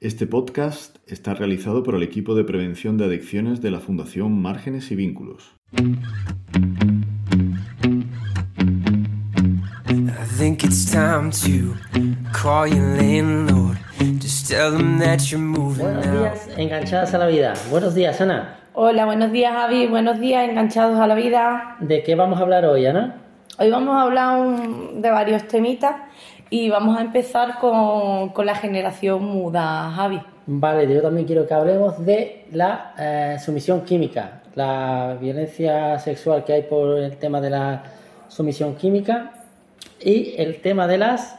[0.00, 4.90] Este podcast está realizado por el equipo de prevención de adicciones de la Fundación Márgenes
[4.90, 5.54] y Vínculos.
[15.78, 17.54] Buenos días, enganchadas a la vida.
[17.70, 18.58] Buenos días, Ana.
[18.74, 19.86] Hola, buenos días, Javi.
[19.86, 21.78] Buenos días, enganchados a la vida.
[21.80, 23.22] ¿De qué vamos a hablar hoy, Ana?
[23.58, 24.46] Hoy vamos a hablar
[24.92, 25.96] de varios temitas
[26.50, 30.20] y vamos a empezar con, la generación muda, Javi.
[30.46, 36.52] Vale, yo también quiero que hablemos de la eh, sumisión química, la violencia sexual que
[36.52, 37.82] hay por el tema de la
[38.28, 39.32] sumisión química
[40.00, 41.36] y el tema de las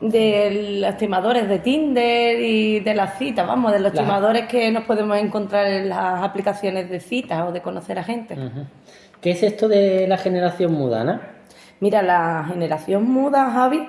[0.00, 4.84] de los timadores de Tinder y de las citas, vamos, de los timadores que nos
[4.84, 8.36] podemos encontrar en las aplicaciones de citas o de conocer a gente.
[9.22, 11.22] ¿Qué es esto de la generación muda, Ana?
[11.80, 13.88] Mira, la generación muda, Javi,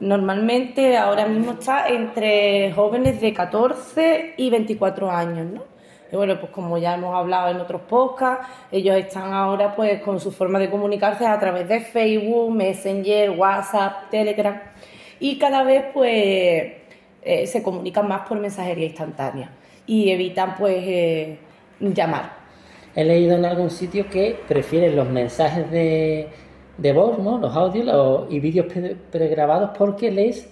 [0.00, 5.76] normalmente ahora mismo está entre jóvenes de 14 y 24 años, ¿no?
[6.12, 10.20] Y bueno, pues como ya hemos hablado en otros podcasts, ellos están ahora pues con
[10.20, 14.60] su forma de comunicarse a través de Facebook, Messenger, WhatsApp, Telegram
[15.18, 16.72] y cada vez pues
[17.22, 19.50] eh, se comunican más por mensajería instantánea
[19.84, 21.38] y evitan pues eh,
[21.80, 22.36] llamar.
[22.94, 26.28] He leído en algún sitio que prefieren los mensajes de,
[26.78, 27.38] de voz, ¿no?
[27.38, 28.66] los audios y vídeos
[29.10, 30.48] pregrabados porque les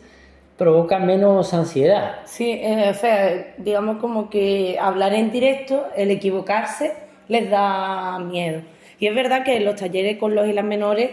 [0.57, 2.21] provoca menos ansiedad.
[2.25, 6.95] Sí, eh, o sea, digamos como que hablar en directo, el equivocarse,
[7.29, 8.63] les da miedo.
[8.99, 11.11] Y es verdad que en los talleres con los y las menores,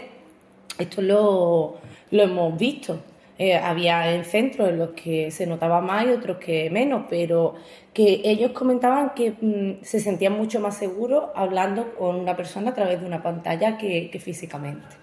[0.78, 1.78] esto lo,
[2.12, 3.00] lo hemos visto.
[3.38, 7.56] Eh, había en centros en los que se notaba más y otros que menos, pero
[7.94, 12.74] que ellos comentaban que mm, se sentían mucho más seguros hablando con una persona a
[12.74, 14.96] través de una pantalla que, físicamente.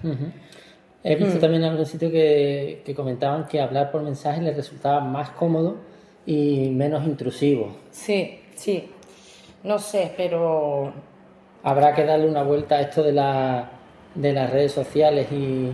[1.03, 1.41] He visto mm.
[1.41, 5.79] también en algún sitio que, que, comentaban que hablar por mensaje les resultaba más cómodo
[6.25, 7.75] y menos intrusivo.
[7.91, 8.91] Sí, sí.
[9.65, 10.93] No sé, pero...
[11.63, 13.71] Habrá que darle una vuelta a esto de, la,
[14.15, 15.73] de las redes sociales y,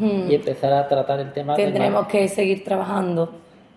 [0.00, 1.54] y empezar a tratar el tema.
[1.54, 3.32] Tendremos que seguir trabajando.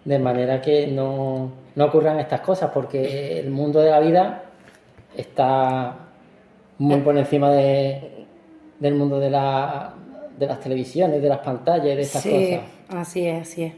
[0.06, 4.44] De manera que no, no ocurran estas cosas, porque el mundo de la vida
[5.16, 5.96] está
[6.78, 8.26] muy por encima de,
[8.80, 9.94] del mundo de, la,
[10.38, 12.60] de las televisiones, de las pantallas de estas sí,
[12.90, 13.74] Así es, así es.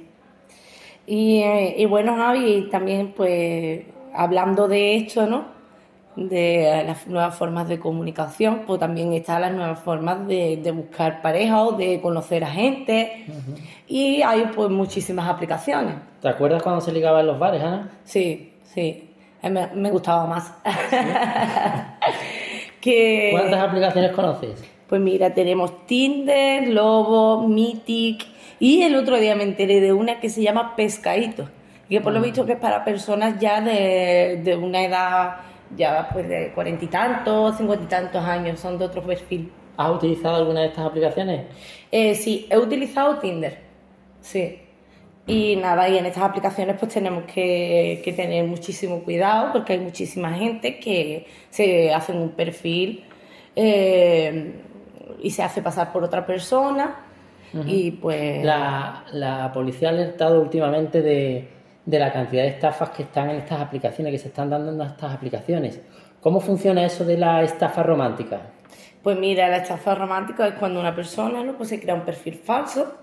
[1.07, 3.81] Y, eh, y bueno, Javi, también pues
[4.13, 5.60] hablando de esto, ¿no?
[6.15, 11.63] De las nuevas formas de comunicación, pues también están las nuevas formas de, buscar pareja
[11.63, 13.25] o de conocer a gente.
[13.87, 15.95] Y hay pues muchísimas aplicaciones.
[16.21, 17.91] ¿Te acuerdas cuando se ligaba en los bares, Ana?
[18.03, 19.09] Sí, sí.
[19.43, 20.53] Me, gustaba más.
[23.31, 24.63] ¿Cuántas aplicaciones conoces?
[24.87, 28.25] Pues mira, tenemos Tinder, Lobo, Mythic
[28.59, 31.49] y el otro día me enteré de una que se llama Pescadito,
[31.89, 35.37] que por lo visto que es para personas ya de, de una edad
[35.75, 39.51] ya pues de cuarenta y tantos, cincuenta y tantos años, son de otro perfil.
[39.77, 41.45] ¿Has utilizado alguna de estas aplicaciones?
[41.91, 43.59] Eh, sí, he utilizado Tinder,
[44.19, 44.59] sí.
[45.27, 50.33] Y nada, y en estas aplicaciones pues tenemos que, tener muchísimo cuidado porque hay muchísima
[50.33, 53.05] gente que se hacen un perfil
[53.55, 54.53] eh,
[55.21, 57.05] y se hace pasar por otra persona
[57.65, 58.43] y pues...
[58.43, 61.47] La, la policía ha alertado últimamente de
[61.85, 64.81] de la cantidad de estafas que están en estas aplicaciones, que se están dando en
[64.89, 65.79] estas aplicaciones.
[66.21, 68.41] ¿Cómo funciona eso de la estafa romántica?
[69.01, 71.53] Pues mira, la estafa romántica es cuando una persona ¿no?
[71.57, 72.93] pues se crea un perfil falso,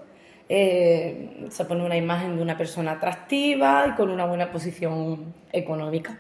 [0.49, 6.17] eh, se pone una imagen de una persona atractiva y con una buena posición económica.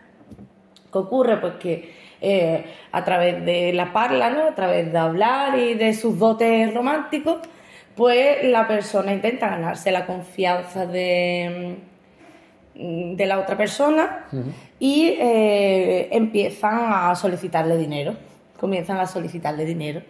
[0.90, 1.36] ¿Qué ocurre?
[1.36, 4.42] Pues que eh, a través de la parla, ¿no?
[4.48, 7.38] a través de hablar y de sus dotes románticos,
[7.94, 11.76] pues la persona intenta ganarse la confianza de,
[12.78, 14.27] de la otra persona
[14.78, 18.15] y eh, empiezan a solicitarle dinero,
[18.59, 20.03] comienzan a solicitarle dinero.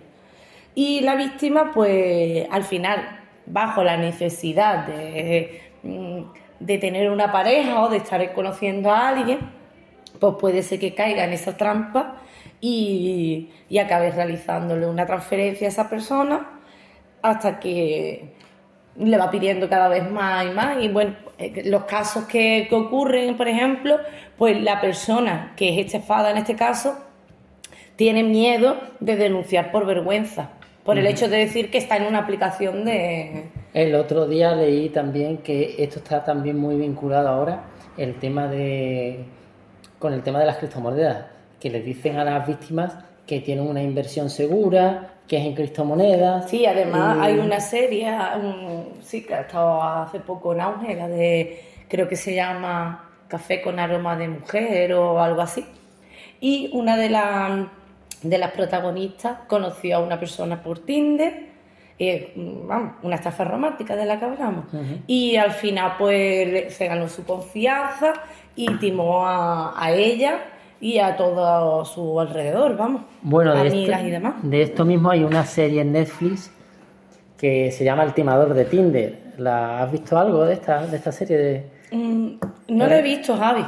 [0.74, 6.20] Y la víctima, pues al final, bajo la necesidad de, mm,
[6.60, 9.38] de tener una pareja o de estar conociendo a alguien,
[10.20, 12.16] pues puede ser que caiga en esa trampa
[12.60, 16.60] y, y acabe realizándole una transferencia a esa persona
[17.22, 18.34] hasta que
[18.98, 20.82] le va pidiendo cada vez más y más.
[20.82, 21.14] Y bueno,
[21.64, 23.98] los casos que, ocurren, por ejemplo,
[24.36, 26.96] pues la persona que es estafada en este caso
[27.96, 30.50] tiene miedo de denunciar por vergüenza,
[30.84, 33.50] por el hecho de decir que está en una aplicación de...
[33.74, 37.64] El otro día leí también que esto está también muy vinculado ahora,
[37.96, 39.24] el tema de...
[39.98, 41.26] con el tema de las criptomonedas,
[41.60, 42.96] que les dicen a las víctimas
[43.26, 46.48] que tienen una inversión segura, que es en criptomonedas.
[46.48, 48.10] Sí, además hay una serie,
[49.02, 53.60] sí, que ha estado hace poco en auge, la de, creo que se llama café
[53.60, 55.64] con aroma de mujer o algo así.
[56.40, 57.66] Y una de, las
[58.22, 61.48] de las protagonistas conoció a una persona por Tinder,
[61.98, 64.64] eh, vamos, una estafa romántica de la que hablamos.
[65.06, 68.14] Y al final pues se ganó su confianza
[68.56, 70.40] y timó a, a ella
[70.80, 73.02] y a todo su alrededor, vamos.
[73.22, 74.34] Bueno, de amigas esto, y demás.
[74.42, 76.50] de esto mismo hay una serie en Netflix
[77.36, 79.18] que se llama El timador de Tinder.
[79.38, 81.36] ¿La, ¿Has visto algo de esta, de esta serie?
[81.36, 82.32] De, Mm,
[82.68, 83.64] no lo he visto, Javi.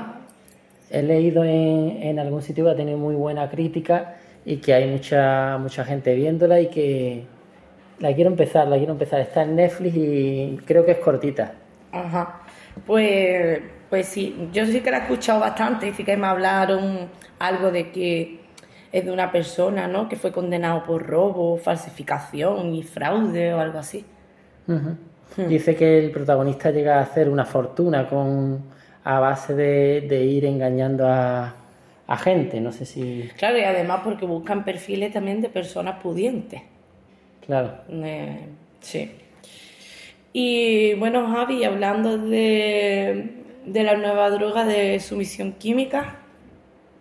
[0.91, 4.87] he leído en, en algún sitio que ha tenido muy buena crítica y que hay
[4.91, 7.25] mucha, mucha gente viéndola y que
[7.99, 9.21] la quiero empezar, la quiero empezar.
[9.21, 11.53] Está en Netflix y creo que es cortita.
[11.93, 12.40] Ajá.
[12.87, 17.09] Pues, pues sí, yo sí que la he escuchado bastante y sí que me hablaron
[17.38, 18.41] algo de que
[18.93, 20.09] es de una persona, ¿no?
[20.09, 24.05] Que fue condenado por robo, falsificación y fraude o algo así.
[24.67, 24.97] Ujú.
[25.49, 28.65] Dice que el protagonista llega a hacer una fortuna con
[29.05, 31.55] a base de, de ir engañando a,
[32.06, 32.61] a gente.
[32.61, 33.31] No sé si.
[33.37, 36.62] Claro, y además porque buscan perfiles también de personas pudientes.
[37.47, 37.75] Claro.
[37.88, 38.47] Eh,
[38.81, 39.12] sí.
[40.32, 46.17] Y bueno, Javi, hablando de, de la nueva droga de sumisión química,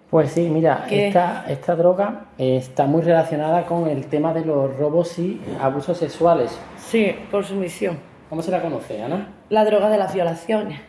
[0.10, 4.76] Pues sí, mira, esta, esta droga eh, está muy relacionada con el tema de los
[4.78, 6.58] robos y abusos sexuales.
[6.78, 8.00] sí, por sumisión.
[8.30, 9.28] ¿Cómo se la conoce, Ana?
[9.50, 10.80] La droga de las violaciones.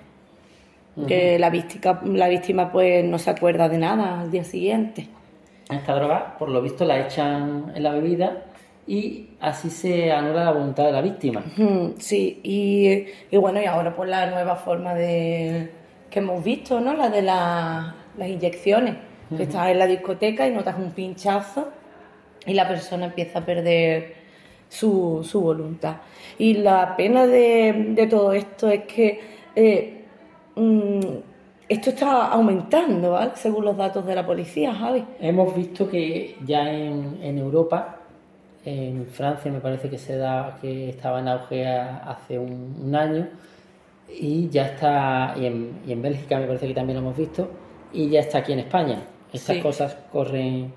[1.07, 5.09] Que la víctima, la víctima pues no se acuerda de nada al día siguiente.
[5.71, 8.45] Esta droga, por lo visto, la echan en la bebida
[8.87, 11.45] y así se anula la voluntad de la víctima.
[11.99, 15.71] Sí, y, y bueno, y ahora pues la nueva forma de
[16.11, 16.95] que hemos visto, ¿no?
[16.95, 18.97] La de la- las inyecciones.
[19.37, 21.69] Que estás en la discoteca y notas un pinchazo
[22.45, 24.15] y la persona empieza a perder
[24.69, 25.99] su, su voluntad.
[26.37, 29.21] Y la pena de, de todo esto es que
[29.55, 30.05] eh,
[30.57, 31.01] mm,
[31.69, 33.31] esto está aumentando, ¿vale?
[33.37, 35.05] Según los datos de la policía, Javi.
[35.21, 38.00] Hemos visto que ya en, en Europa,
[38.65, 43.29] en Francia me parece que se da que estaba en auge hace un, un año
[44.09, 47.49] y ya está y en, y en Bélgica me parece que también lo hemos visto
[47.93, 49.03] y ya está aquí en España.
[49.33, 49.63] Estas Sí.
[49.63, 50.73] cosas corren,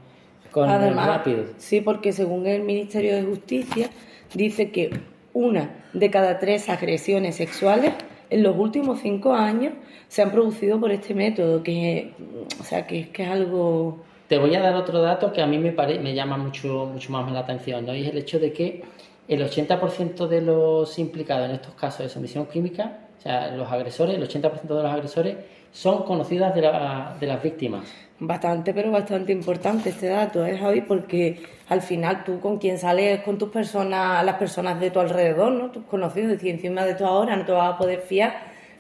[0.52, 1.44] corren Además, rápido.
[1.58, 3.90] Sí, porque según el Ministerio de Justicia
[4.34, 4.92] dice que
[5.34, 7.94] una de cada tres agresiones sexuales
[8.30, 9.74] en los últimos cinco años
[10.08, 12.14] se han producido por este método, que,
[12.60, 14.04] o sea, que, que es algo...
[14.28, 17.32] Te voy a dar otro dato que a mí me, pare- me llama mucho, más
[17.32, 17.94] la atención, ¿no?
[17.94, 18.84] y es el hecho de que
[19.28, 24.16] el 80% de los implicados en estos casos de sumisión química, o sea, los agresores,
[24.16, 25.36] el 80% de los agresores
[25.72, 27.84] son conocidas de, la- de las víctimas.
[28.20, 30.82] Bastante, pero bastante importante este dato, ¿eh, Javi?
[30.82, 35.52] Porque al final tú con quien sales con tus personas, las personas de tu alrededor,
[35.52, 35.72] ¿no?
[35.72, 38.34] Tus conocidos, es decir, encima de tu ahora no te vas a poder fiar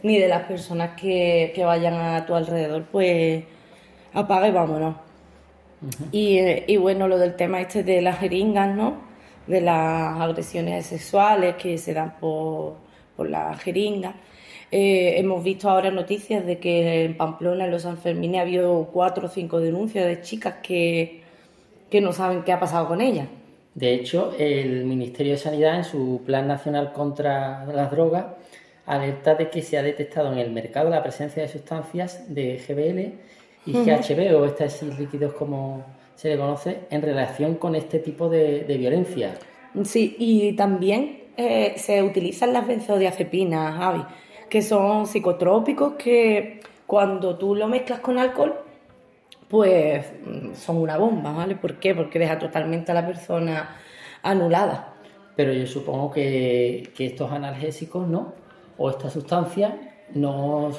[0.03, 3.43] ni de las personas que vayan a tu alrededor, pues
[4.13, 4.95] apaga y vámonos.
[6.11, 9.01] Y, eh, y bueno, lo del tema este de las jeringas, ¿no?
[9.47, 12.75] De las agresiones sexuales que se dan por,
[13.15, 14.15] por las jeringas.
[14.71, 19.27] Eh, hemos visto ahora noticias de que en Pamplona, en los Sanfermines, ha habido cuatro
[19.27, 21.21] o cinco denuncias de chicas que,
[21.91, 23.27] que no saben qué ha pasado con ellas.
[23.75, 28.25] De hecho, el Ministerio de Sanidad, en su Plan Nacional contra las Drogas,
[28.85, 33.19] alerta de que se ha detectado en el mercado la presencia de sustancias de GBL
[33.65, 38.63] y GHB, o estos líquidos como se le conoce, en relación con este tipo de,
[38.63, 39.33] de violencia.
[39.83, 44.03] Sí, y también eh, se utilizan las benzodiazepinas, Javi,
[44.49, 48.53] que son psicotrópicos que cuando tú lo mezclas con alcohol,
[49.47, 51.55] pues mm, son una bomba, ¿vale?
[51.55, 51.95] ¿Por qué?
[51.95, 53.77] Porque deja totalmente a la persona
[54.21, 54.93] anulada.
[55.35, 58.33] Pero yo supongo que, que estos analgésicos, ¿no?
[58.77, 59.73] O estas sustancias
[60.13, 60.71] no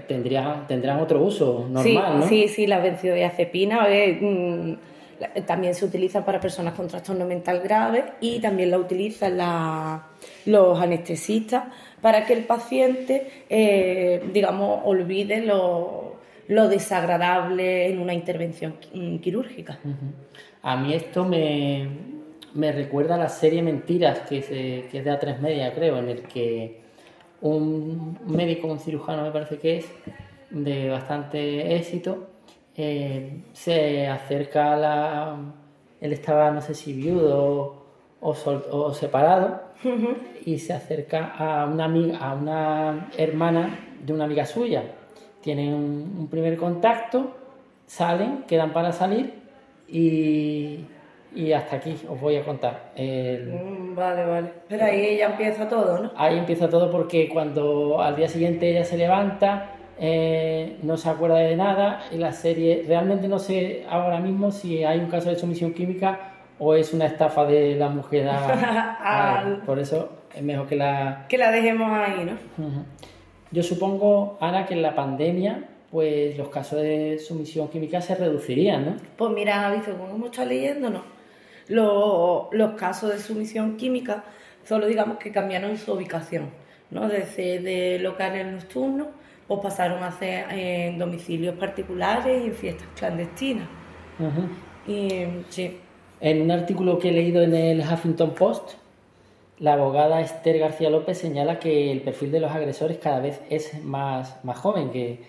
[0.00, 2.28] tendrían, tendrán otro uso normal, sí, ¿no?
[2.28, 4.72] sí, sí, las benzodiazepinas eh, mm,
[5.20, 10.06] la- también se utilizan para personas con trastorno mental grave y también la utilizan la-
[10.46, 11.64] los anestesistas
[12.00, 16.16] para que el paciente, eh, digamos, olvide lo,
[16.48, 19.78] lo desagradable en una intervención qui- quirúrgica.
[20.62, 21.88] A mí esto me,
[22.54, 26.08] me recuerda a la serie Mentiras, que, se, que es de A3 Media, creo, en
[26.08, 26.80] el que
[27.42, 29.86] un médico, un cirujano, me parece que es,
[30.50, 32.28] de bastante éxito,
[32.76, 35.36] eh, se acerca a la...
[36.00, 37.74] Él estaba, no sé si viudo
[38.20, 39.60] o, sol- o separado,
[40.46, 44.84] y se acerca a una, amiga, a una hermana de una amiga suya.
[45.40, 47.36] Tienen un, un primer contacto,
[47.86, 49.34] salen, quedan para salir
[49.88, 50.84] y,
[51.34, 52.90] y hasta aquí os voy a contar.
[52.96, 54.48] El- Mm, Vale, vale.
[54.68, 56.10] Pero ahí ya empieza todo, ¿no?
[56.16, 61.36] ahí empieza todo porque cuando al día siguiente ella se levanta, eh, no se acuerda
[61.36, 62.00] de nada.
[62.10, 66.18] En la serie, realmente no sé ahora mismo si hay un caso de sumisión química
[66.58, 71.26] o es una estafa de la mujer a, Por eso es mejor que la...
[71.28, 72.32] Que la dejemos ahí, ¿no?
[73.50, 78.86] Yo supongo, Ana, que en la pandemia pues los casos de sumisión química se reducirían,
[78.86, 78.96] ¿no?
[79.18, 81.02] Pues mira, visto como hemos estado leyendo, ¿no?
[81.68, 84.24] Los, los casos de sumisión química
[84.64, 86.50] solo digamos que cambiaron su ubicación,
[86.90, 87.08] ¿no?
[87.08, 89.08] Desde de locales nocturnos,
[89.46, 93.68] pues pasaron a ser en domicilios particulares y en fiestas clandestinas.
[94.86, 95.78] Y sí.
[96.20, 98.74] En un artículo que he leído en el Huffington Post,
[99.58, 103.82] la abogada Esther García López señala que el perfil de los agresores cada vez es
[103.82, 105.20] más, más joven, que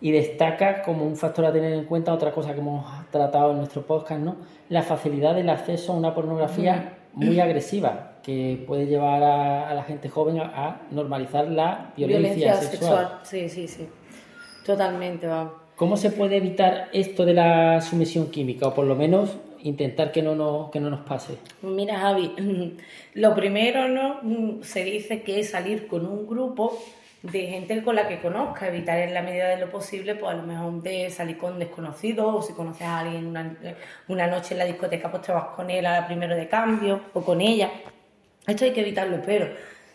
[0.00, 3.58] y destaca como un factor a tener en cuenta otra cosa que hemos tratado en
[3.58, 4.36] nuestro podcast, ¿no?
[4.68, 10.08] La facilidad del acceso a una pornografía muy agresiva que puede llevar a, la gente
[10.08, 13.20] joven a, normalizar la violencia, sexual.
[13.22, 13.86] Sí, sí, sí.
[14.64, 15.52] Totalmente, vamos.
[15.76, 20.22] ¿Cómo se puede evitar esto de la sumisión química o por lo menos intentar que
[20.22, 21.36] no nos, que no nos pase?
[21.62, 22.32] Mira, Javi,
[23.14, 26.78] lo primero no se dice que es salir con un grupo
[27.32, 30.36] de gente con la que conozca, evitar en la medida de lo posible, pues a
[30.36, 33.56] lo mejor de salir con desconocidos, o si conoces a alguien una,
[34.08, 37.00] una noche en la discoteca, pues te vas con él a la primero de cambio,
[37.14, 37.70] o con ella.
[38.46, 39.48] Esto hay que evitarlo, pero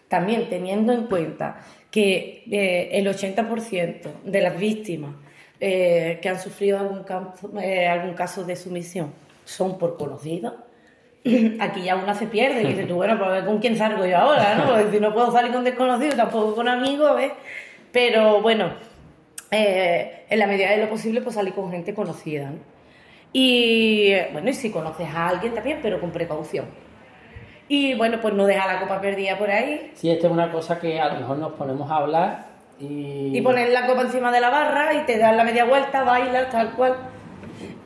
[0.08, 5.12] también teniendo en cuenta que eh, el 80% de las víctimas
[5.60, 7.06] eh, que han sufrido algún,
[7.62, 9.14] eh, algún caso de sumisión
[9.46, 10.54] son por conocidos,
[11.60, 14.56] aquí ya una se pierde y dice tú, bueno, pues con quién salgo yo ahora,
[14.56, 14.66] ¿no?
[14.68, 17.34] Porque si no puedo salir con desconocidos, tampoco con amigos, ¿ves?
[17.92, 18.72] Pero bueno,
[19.52, 22.58] eh, en la medida de lo posible, pues salir con gente conocida, ¿no?
[23.32, 26.66] Y bueno, y si conoces a alguien también, pero con precaución.
[27.68, 29.92] Y bueno, pues no deja la copa perdida por ahí.
[29.94, 32.46] Sí, esto es una cosa que a lo mejor nos ponemos a hablar
[32.80, 33.38] y...
[33.38, 36.50] Y poner la copa encima de la barra y te das la media vuelta, bailas,
[36.50, 36.96] tal cual.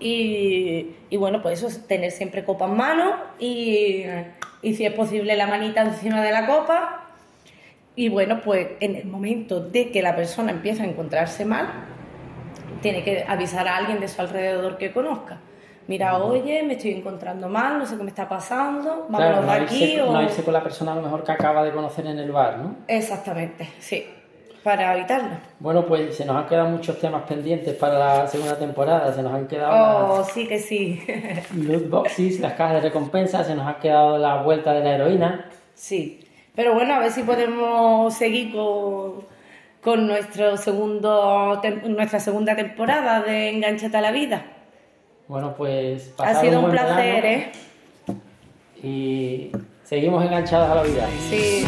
[0.06, 4.04] Y, bueno, pues eso es tener siempre copa en mano y,
[4.62, 7.06] si es posible la manita encima de la copa.
[7.96, 11.70] Y bueno, pues en el momento de que la persona empieza a encontrarse mal,
[12.82, 15.40] tiene que avisar a alguien de su alrededor que conozca.
[15.88, 20.00] Mira, oye, me estoy encontrando mal, no sé qué me está pasando, vámonos de aquí.
[20.00, 20.12] o...
[20.12, 22.58] no irse con la persona a lo mejor que acaba de conocer en el bar,
[22.58, 22.76] ¿no?
[22.88, 24.06] Exactamente, sí
[24.63, 25.38] para evitarlo.
[25.60, 29.13] Bueno, pues se nos han quedado muchos temas pendientes para la segunda temporada.
[29.13, 30.13] Se nos han quedado.
[30.13, 31.03] Oh, sí que sí.
[31.55, 35.50] loot boxes, las cajas de recompensa, se nos ha quedado la vuelta de la heroína.
[35.75, 36.22] Sí,
[36.55, 39.25] pero bueno, a ver si podemos seguir con,
[39.82, 44.46] con nuestro segundo, nuestra segunda temporada de Enganchate a la Vida.
[45.27, 46.13] Bueno, pues.
[46.20, 47.51] Ha sido un, placer, ¿eh?
[48.84, 49.51] Y
[49.84, 51.08] seguimos enganchados a la vida.
[51.29, 51.65] Sí.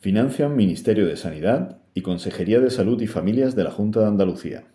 [0.00, 4.71] Financian Ministerio de Sanidad y Consejería de Salud y Familias de la Junta de Andalucía.